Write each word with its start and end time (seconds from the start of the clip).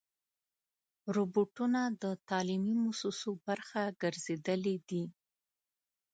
روبوټونه 1.15 1.81
د 2.01 2.03
تعلیمي 2.29 2.75
مؤسسو 2.83 3.31
برخه 3.47 3.81
ګرځېدلي 4.01 4.75
دي. 4.89 5.03